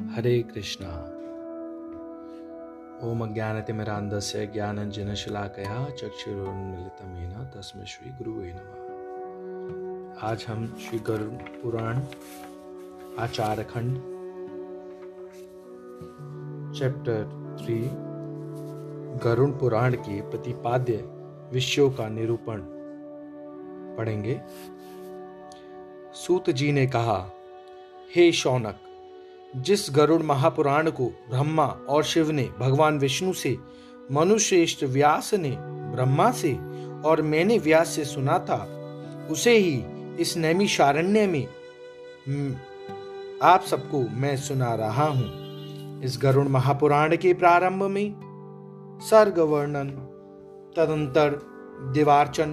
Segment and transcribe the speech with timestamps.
[0.00, 0.88] हरे कृष्णा।
[3.08, 12.00] ओम अज्ञानतिमिरान्धस्य ज्ञानञ्जनशलाकया चक्षुरुन्मिलितमेन तस्मै श्री गुरुवे नमः। आज हम श्री गरुड़ पुराण
[13.18, 13.94] आचार खंड
[16.74, 17.22] चैप्टर
[17.62, 17.78] थ्री
[19.24, 20.96] गरुण पुराण के प्रतिपाद्य
[21.52, 22.62] विषयों का निरूपण
[23.96, 24.40] पढ़ेंगे।
[26.14, 27.32] सूत जी ने कहा,
[28.16, 28.86] हे शौनक
[29.56, 33.56] जिस गरुड़ महापुराण को ब्रह्मा और शिव ने भगवान विष्णु से
[34.12, 36.52] मनुश्रेष्ठ व्यास ने ब्रह्मा से
[37.04, 38.56] और मैंने व्यास से सुना था,
[39.30, 39.84] उसे ही
[40.18, 41.46] इस नैमी शारण्य में
[43.42, 49.90] आप सबको मैं सुना रहा हूँ। इस गरुड़ महापुराण के प्रारंभ में सर्ग वर्णन
[50.76, 51.38] तदंतर
[51.94, 52.50] दिवार्चन,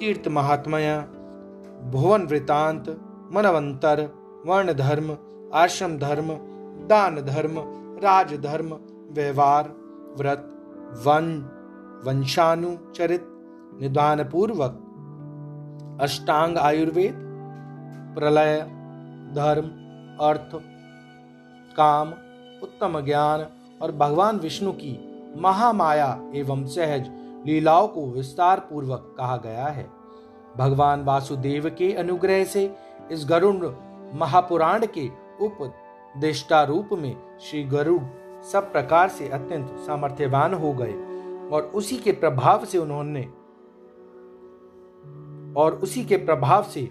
[0.00, 1.00] तीर्थ महात्मया,
[1.90, 2.88] भुवन वृतांत,
[3.32, 4.02] मनवंतर
[4.46, 5.16] वर्ण धर्म
[5.54, 6.28] आश्रम धर्म,
[6.86, 7.54] दान धर्म,
[8.02, 8.68] राज धर्म,
[9.10, 9.68] व्यवहार,
[10.16, 10.46] व्रत,
[11.06, 11.26] वन
[12.06, 13.26] वंशानुचरित
[13.80, 14.78] निदान पूर्वक
[16.00, 17.14] अष्टांग आयुर्वेद,
[18.18, 18.60] प्रलय,
[19.34, 19.66] धर्म,
[20.20, 20.50] अर्थ,
[21.76, 22.08] काम,
[22.62, 23.46] उत्तम ज्ञान
[23.82, 24.98] और भगवान विष्णु की
[25.40, 27.10] महामाया एवं सहज
[27.46, 29.90] लीलाओं को विस्तार पूर्वक कहा गया है।
[30.56, 32.76] भगवान वासुदेव के अनुग्रह से
[33.10, 33.70] इस गरुण
[34.14, 35.08] महापुराण के
[35.40, 38.02] उपदेष्टा रूप में श्री गरुड़
[38.42, 40.92] सब प्रकार से अत्यंत सामर्थ्यवान हो गए
[41.52, 43.22] और उसी के प्रभाव से उन्होंने
[45.60, 46.82] और उसी के प्रभाव से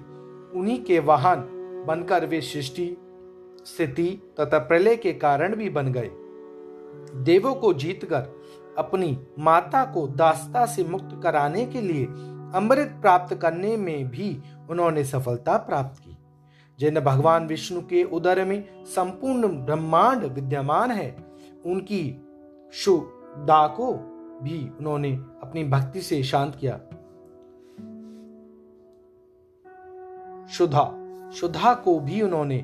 [0.55, 1.43] उन्हीं के वाहन
[1.87, 2.97] बनकर वे सृष्टि,
[3.65, 6.09] स्थिति तथा प्रलय के कारण भी बन गए।
[7.23, 8.39] देवों को जीतकर
[8.77, 12.05] अपनी माता को दास्ता से मुक्त कराने के लिए
[12.55, 16.08] अमृत प्राप्त करने में भी उन्होंने सफलता प्राप्त की।
[16.79, 21.09] जिन भगवान विष्णु के उदर में संपूर्ण ब्रह्मांड विद्यमान है,
[21.65, 22.03] उनकी
[22.73, 23.93] शुदा को
[24.43, 25.11] भी उन्होंने
[25.43, 26.79] अपनी भक्ति से शांत किया।
[30.47, 30.85] शुद्धा
[31.35, 32.59] शुद्धा को भी उन्होंने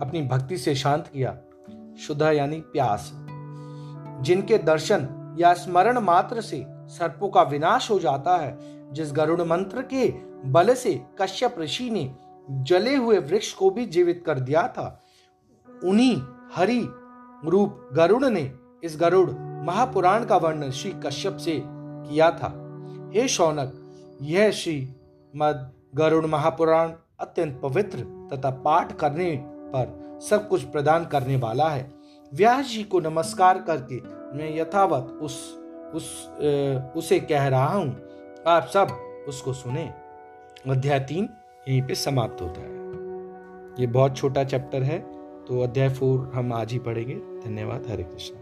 [0.00, 1.36] अपनी भक्ति से शांत किया।
[1.98, 3.10] शुद्धा यानी प्यास,
[4.22, 8.58] जिनके दर्शन या स्मरण मात्र से सर्पों का विनाश हो जाता है,
[8.92, 10.08] जिस गरुड़ मंत्र के
[10.44, 12.04] बल से कश्यप ऋषि ने
[12.48, 15.02] जले हुए वृक्ष को भी जीवित कर दिया था।
[15.84, 16.16] उन्हीं
[16.54, 16.80] हरि
[17.44, 18.52] रूप गरुड़ ने
[18.84, 19.30] इस गरुड़
[19.66, 22.52] महापुराण का वर्णन श्री कश्यप से किया था।
[23.14, 23.72] हे शौनक
[24.22, 24.94] यह श्री
[25.36, 31.92] मद गरुड़ महापुराण अत्यंत पवित्र तथा पाठ करने पर सब कुछ प्रदान करने वाला है।
[32.34, 34.00] व्यास जी को नमस्कार करके
[34.38, 35.58] मैं यथावत उस
[35.94, 37.88] उस ए, उसे कह रहा हूँ।
[38.46, 38.88] आप सब
[39.28, 39.92] उसको सुने।
[40.70, 41.28] अध्याय तीन।
[41.68, 42.72] यहीं पे समाप्त होता है।
[43.80, 44.98] ये बहुत छोटा चैप्टर है
[45.44, 48.34] तो अध्याय फोर हम आज ही पढ़ेंगे। धन्यवाद, हरे कृष्ण।